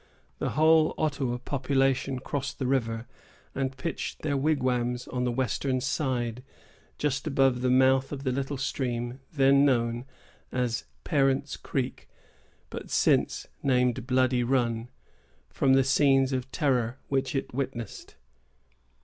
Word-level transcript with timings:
The 0.39 0.49
whole 0.57 0.95
Ottawa 0.97 1.37
population 1.37 2.17
crossed 2.17 2.57
the 2.57 2.65
river, 2.65 3.05
and 3.53 3.77
pitched 3.77 4.23
their 4.23 4.35
wigwams 4.35 5.07
on 5.07 5.25
the 5.25 5.31
western 5.31 5.79
side, 5.79 6.41
just 6.97 7.27
above 7.27 7.61
the 7.61 7.69
mouth 7.69 8.11
of 8.11 8.23
the 8.23 8.31
little 8.31 8.57
stream 8.57 9.19
then 9.31 9.63
known 9.63 10.05
as 10.51 10.85
Parent's 11.03 11.55
Creek, 11.55 12.09
but 12.71 12.89
since 12.89 13.45
named 13.61 14.07
Bloody 14.07 14.43
Run, 14.43 14.89
from 15.51 15.73
the 15.73 15.83
scenes 15.83 16.33
of 16.33 16.51
terror 16.51 16.97
which 17.09 17.35
it 17.35 17.53
witnessed. 17.53 18.15